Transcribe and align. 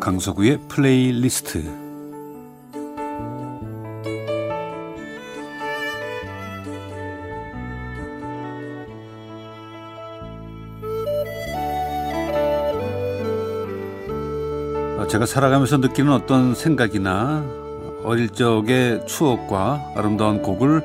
강석우의 0.00 0.60
플레이리스트 0.66 1.62
어, 14.98 15.06
제가 15.06 15.26
살아가면서 15.26 15.76
느끼는 15.76 16.12
어떤 16.12 16.54
생각이나 16.54 17.44
어릴 18.02 18.30
적의 18.30 19.06
추억과 19.06 19.92
아름다운 19.94 20.40
곡을 20.40 20.82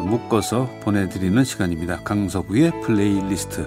묶어서 0.00 0.68
보내드리는 0.82 1.42
시간입니다. 1.44 2.00
강석우의 2.02 2.72
플레이리스트. 2.82 3.66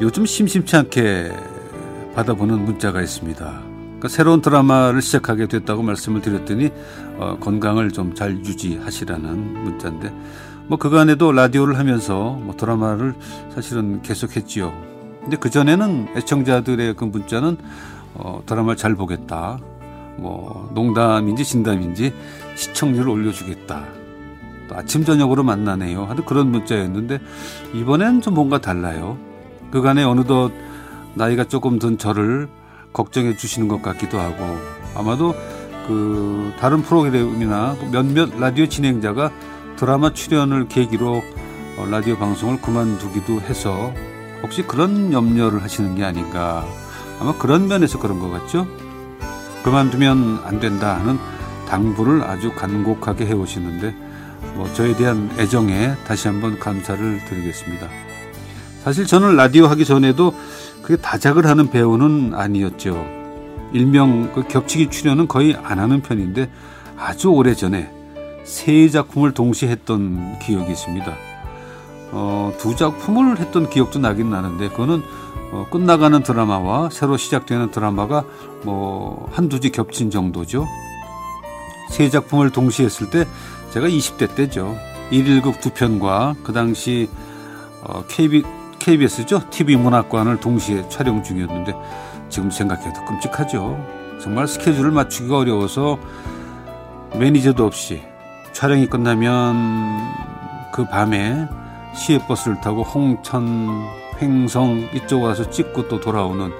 요즘 0.00 0.24
심심치 0.24 0.76
않게 0.76 1.30
받아보는 2.18 2.64
문자가 2.64 3.00
있습니다. 3.00 3.44
그러니까 3.44 4.08
새로운 4.08 4.40
드라마를 4.40 5.00
시작하게 5.02 5.46
됐다고 5.46 5.82
말씀을 5.82 6.20
드렸더니 6.20 6.70
어, 7.16 7.36
건강을 7.38 7.92
좀 7.92 8.14
잘 8.14 8.32
유지하시라는 8.38 9.62
문자인데 9.62 10.12
뭐 10.66 10.78
그간에도 10.78 11.30
라디오를 11.30 11.78
하면서 11.78 12.32
뭐 12.32 12.56
드라마를 12.56 13.14
사실은 13.54 14.02
계속했지요. 14.02 14.72
근데 15.20 15.36
그 15.36 15.48
전에는 15.50 16.08
애청자들의 16.16 16.94
그 16.94 17.04
문자는 17.04 17.56
어, 18.14 18.42
드라마를 18.44 18.76
잘 18.76 18.96
보겠다. 18.96 19.60
뭐 20.16 20.68
농담인지 20.74 21.44
진담인지 21.44 22.12
시청률을 22.56 23.08
올려주겠다. 23.10 23.84
또 24.68 24.74
아침 24.74 25.04
저녁으로 25.04 25.44
만나네요. 25.44 26.06
하는 26.06 26.24
그런 26.24 26.50
문자였는데 26.50 27.20
이번엔 27.74 28.22
좀 28.22 28.34
뭔가 28.34 28.58
달라요. 28.58 29.16
그간에 29.70 30.02
어느덧 30.02 30.50
나이가 31.18 31.44
조금 31.44 31.78
든 31.80 31.98
저를 31.98 32.48
걱정해 32.92 33.36
주시는 33.36 33.68
것 33.68 33.82
같기도 33.82 34.18
하고 34.20 34.56
아마도 34.94 35.34
그 35.86 36.52
다른 36.58 36.82
프로그램이나 36.82 37.76
몇몇 37.90 38.30
라디오 38.38 38.66
진행자가 38.66 39.32
드라마 39.76 40.12
출연을 40.12 40.68
계기로 40.68 41.22
어, 41.76 41.86
라디오 41.90 42.16
방송을 42.16 42.60
그만두기도 42.62 43.40
해서 43.42 43.92
혹시 44.42 44.62
그런 44.62 45.12
염려를 45.12 45.62
하시는 45.62 45.94
게 45.96 46.04
아닌가 46.04 46.64
아마 47.20 47.36
그런 47.36 47.66
면에서 47.66 47.98
그런 47.98 48.20
것 48.20 48.30
같죠? 48.30 48.66
그만두면 49.64 50.42
안 50.44 50.60
된다 50.60 50.96
하는 50.96 51.18
당부를 51.66 52.22
아주 52.22 52.52
간곡하게 52.54 53.26
해오시는데 53.26 53.94
뭐 54.54 54.72
저에 54.72 54.94
대한 54.96 55.30
애정에 55.36 55.94
다시 56.06 56.28
한번 56.28 56.58
감사를 56.58 57.24
드리겠습니다. 57.24 57.88
사실 58.84 59.06
저는 59.06 59.36
라디오 59.36 59.66
하기 59.66 59.84
전에도 59.84 60.32
그게 60.88 61.02
다작을 61.02 61.44
하는 61.44 61.68
배우는 61.68 62.32
아니었죠. 62.34 63.04
일명 63.74 64.32
그 64.32 64.48
겹치기 64.48 64.88
출연은 64.88 65.28
거의 65.28 65.54
안 65.54 65.78
하는 65.78 66.00
편인데 66.00 66.50
아주 66.96 67.28
오래 67.28 67.52
전에 67.52 67.92
세 68.44 68.88
작품을 68.88 69.34
동시에 69.34 69.68
했던 69.68 70.38
기억이 70.38 70.72
있습니다. 70.72 71.14
어, 72.12 72.54
두 72.56 72.74
작품을 72.74 73.38
했던 73.38 73.68
기억도 73.68 73.98
나긴 73.98 74.30
나는데 74.30 74.70
그거는 74.70 75.02
어, 75.52 75.66
끝나가는 75.70 76.22
드라마와 76.22 76.88
새로 76.90 77.18
시작되는 77.18 77.70
드라마가 77.70 78.24
뭐 78.62 79.28
한두 79.30 79.60
지 79.60 79.68
겹친 79.68 80.10
정도죠. 80.10 80.66
세 81.90 82.08
작품을 82.08 82.48
동시에 82.48 82.86
했을 82.86 83.10
때 83.10 83.26
제가 83.72 83.88
20대 83.88 84.34
때죠. 84.34 84.74
1일극 85.10 85.60
두 85.60 85.68
편과 85.68 86.36
그 86.42 86.54
당시 86.54 87.10
어, 87.82 88.04
KB, 88.08 88.42
KBS죠. 88.78 89.50
TV 89.50 89.76
문학관을 89.76 90.38
동시에 90.40 90.88
촬영 90.88 91.22
중이었는데 91.22 91.74
지금 92.28 92.50
생각해도 92.50 93.04
끔찍하죠. 93.04 94.18
정말 94.20 94.46
스케줄을 94.48 94.90
맞추기가 94.90 95.38
어려워서 95.38 95.98
매니저도 97.18 97.64
없이 97.64 98.02
촬영이 98.52 98.88
끝나면 98.88 100.00
그 100.72 100.84
밤에 100.86 101.48
시외버스를 101.94 102.60
타고 102.60 102.82
홍천, 102.82 103.86
횡성 104.20 104.88
이쪽 104.94 105.22
와서 105.22 105.48
찍고 105.48 105.88
또 105.88 106.00
돌아오는 106.00 106.52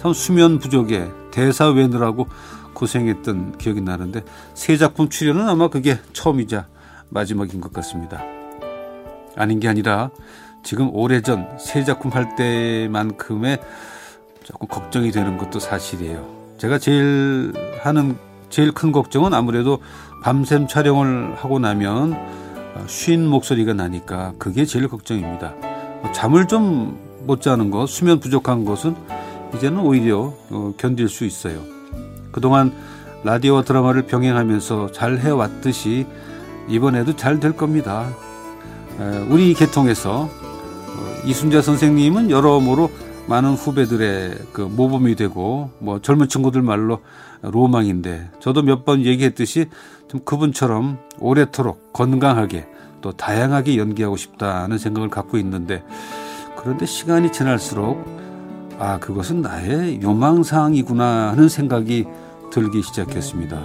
참 0.00 0.12
수면 0.12 0.58
부족에 0.58 1.10
대사 1.30 1.68
외느라고 1.68 2.28
고생했던 2.72 3.58
기억이 3.58 3.80
나는데 3.80 4.24
새 4.54 4.76
작품 4.76 5.08
출연은 5.08 5.48
아마 5.48 5.68
그게 5.68 5.98
처음이자 6.12 6.66
마지막인 7.08 7.60
것 7.60 7.72
같습니다. 7.72 8.22
아닌 9.36 9.60
게 9.60 9.68
아니라 9.68 10.10
지금 10.62 10.90
오래전 10.94 11.48
새 11.58 11.84
작품 11.84 12.12
할 12.12 12.34
때만큼의 12.36 13.58
조금 14.44 14.68
걱정이 14.68 15.10
되는 15.10 15.38
것도 15.38 15.58
사실이에요. 15.58 16.54
제가 16.58 16.78
제일 16.78 17.52
하는 17.82 18.16
제일 18.50 18.72
큰 18.72 18.92
걱정은 18.92 19.32
아무래도 19.34 19.78
밤샘 20.22 20.66
촬영을 20.66 21.34
하고 21.36 21.58
나면 21.58 22.16
쉰 22.86 23.18
목소리가 23.18 23.72
나니까 23.74 24.34
그게 24.38 24.64
제일 24.64 24.88
걱정입니다. 24.88 25.54
잠을 26.12 26.46
좀 26.46 27.10
못 27.26 27.40
자는 27.40 27.70
것, 27.70 27.86
수면 27.88 28.20
부족한 28.20 28.64
것은 28.64 28.96
이제는 29.54 29.80
오히려 29.80 30.32
어, 30.50 30.72
견딜 30.76 31.08
수 31.08 31.24
있어요. 31.24 31.60
그동안 32.32 32.72
라디오와 33.24 33.62
드라마를 33.62 34.02
병행하면서 34.02 34.92
잘 34.92 35.18
해왔듯이 35.18 36.06
이번에도 36.68 37.16
잘 37.16 37.40
될 37.40 37.56
겁니다. 37.56 38.08
우리 39.28 39.54
계통에서 39.54 40.28
이순자 41.24 41.62
선생님은 41.62 42.30
여러모로 42.30 42.90
많은 43.26 43.54
후배들의 43.54 44.38
그 44.52 44.62
모범이 44.62 45.14
되고 45.14 45.70
뭐 45.78 46.00
젊은 46.00 46.28
친구들 46.28 46.62
말로 46.62 47.00
로망인데 47.42 48.30
저도 48.40 48.62
몇 48.62 48.84
번 48.84 49.04
얘기했듯이 49.04 49.66
좀 50.08 50.20
그분처럼 50.24 50.98
오래도록 51.18 51.92
건강하게 51.92 52.66
또 53.02 53.12
다양하게 53.12 53.76
연기하고 53.76 54.16
싶다는 54.16 54.78
생각을 54.78 55.08
갖고 55.08 55.38
있는데 55.38 55.82
그런데 56.56 56.86
시간이 56.86 57.32
지날수록 57.32 58.04
아 58.78 58.98
그것은 58.98 59.42
나의 59.42 60.00
요망사항이구나 60.02 61.30
하는 61.30 61.48
생각이 61.48 62.06
들기 62.50 62.82
시작했습니다. 62.82 63.60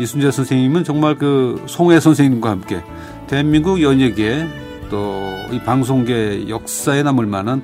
이순재 0.00 0.30
선생님은 0.30 0.84
정말 0.84 1.16
그 1.16 1.62
송혜 1.66 2.00
선생님과 2.00 2.48
함께 2.48 2.82
대한민국 3.26 3.82
연예계 3.82 4.46
또 4.90 5.30
이 5.52 5.58
방송계 5.58 6.48
역사에 6.48 7.02
남을 7.02 7.26
만한 7.26 7.62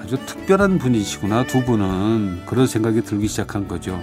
아주 0.00 0.16
특별한 0.24 0.78
분이시구나 0.78 1.46
두 1.46 1.62
분은 1.64 2.46
그런 2.46 2.66
생각이 2.66 3.02
들기 3.02 3.28
시작한 3.28 3.68
거죠. 3.68 4.00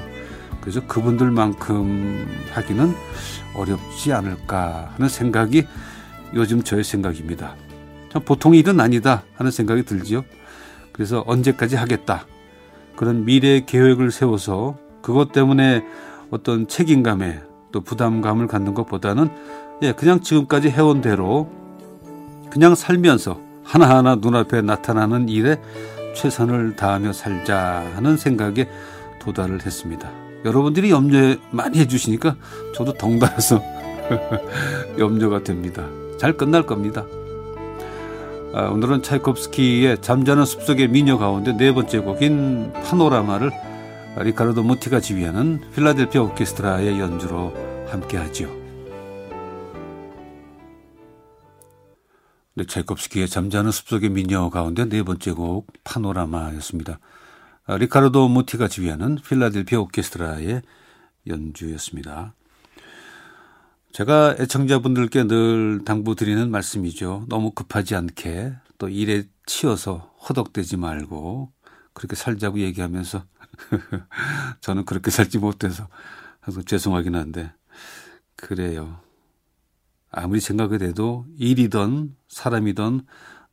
그래서 0.62 0.86
그분들만큼 0.86 2.28
하기는 2.52 2.94
어렵지 3.56 4.14
않을까 4.14 4.92
하는 4.94 5.10
생각이 5.10 5.66
요즘 6.36 6.62
저의 6.62 6.84
생각입니다. 6.84 7.56
참 8.12 8.22
보통 8.24 8.54
일은 8.54 8.80
아니다 8.80 9.24
하는 9.36 9.52
생각이 9.52 9.84
들지요. 9.84 10.24
그래서 10.92 11.24
언제까지 11.26 11.76
하겠다 11.76 12.28
그런 12.96 13.26
미래 13.26 13.62
계획을 13.66 14.12
세워서 14.12 14.78
그것 15.02 15.32
때문에 15.32 15.84
어떤 16.30 16.68
책임감에 16.68 17.42
또 17.72 17.82
부담감을 17.82 18.46
갖는 18.46 18.76
것보다는 18.76 19.30
예, 19.82 19.92
그냥 19.92 20.22
지금까지 20.22 20.70
해온 20.70 21.02
대로 21.02 21.63
그냥 22.54 22.76
살면서 22.76 23.40
하나하나 23.64 24.14
눈앞에 24.14 24.62
나타나는 24.62 25.28
일에 25.28 25.60
최선을 26.16 26.76
다하며 26.76 27.12
살자 27.12 27.84
하는 27.96 28.16
생각에 28.16 28.70
도달을 29.20 29.66
했습니다. 29.66 30.12
여러분들이 30.46 30.92
염려 30.92 31.36
많이 31.50 31.80
해주시니까 31.80 32.36
저도 32.76 32.94
덩달아서 32.94 33.60
염려가 35.00 35.44
됩니다. 35.44 35.84
잘 36.20 36.38
끝날 36.38 36.68
겁니다. 36.68 37.08
아, 38.54 38.66
오늘은 38.68 39.02
차이콥스키의 39.02 40.02
잠자는 40.02 40.46
숲속의 40.46 40.90
미녀 40.90 41.18
가운데 41.18 41.58
네 41.58 41.74
번째 41.74 42.02
곡인 42.02 42.72
파노라마를 42.84 43.50
리카르도 44.18 44.62
무티가 44.62 45.00
지휘하는 45.00 45.60
필라델피아 45.74 46.22
오케스트라의 46.22 47.00
연주로 47.00 47.52
함께하지요. 47.90 48.63
네, 52.56 52.66
차이콥스키의 52.66 53.28
잠자는 53.28 53.72
숲속의 53.72 54.12
미녀 54.12 54.50
가운데 54.52 54.86
네 54.86 55.02
번째 55.02 55.32
곡 55.32 55.74
파노라마였습니다. 55.84 57.00
아, 57.66 57.78
리카르도 57.78 58.30
무티가 58.30 58.68
지휘하는 58.68 59.16
필라델피아 59.16 59.80
오케스트라의 59.80 60.62
연주였습니다. 61.26 62.36
제가 63.92 64.36
애청자분들께 64.40 65.24
늘 65.24 65.82
당부드리는 65.84 66.52
말씀이죠. 66.52 67.26
너무 67.28 67.52
급하지 67.52 67.96
않게 67.96 68.54
또 68.78 68.88
일에 68.88 69.24
치여서 69.48 70.14
허덕대지 70.30 70.78
말고 70.78 71.52
그렇게 71.94 72.16
살자고 72.16 72.60
얘기하면서 72.60 73.24
저는 74.62 74.86
그렇게 74.86 75.10
살지 75.10 75.40
못해서 75.40 75.88
죄송하긴 76.66 77.16
한데 77.16 77.52
그래요. 78.36 79.03
아무리 80.14 80.40
생각을 80.40 80.82
해도 80.84 81.26
일이든 81.38 82.16
사람이든 82.30 83.02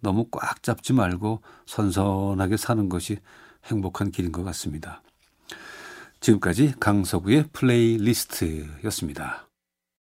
너무 0.01 0.29
꽉 0.31 0.63
잡지 0.63 0.93
말고 0.93 1.43
선선하게 1.67 2.57
사는 2.57 2.89
것이 2.89 3.19
행복한 3.65 4.11
길인 4.11 4.31
것 4.31 4.45
같습니다. 4.45 5.03
지금까지 6.21 6.75
강서구의 6.79 7.47
플레이리스트였습니다. 7.53 9.50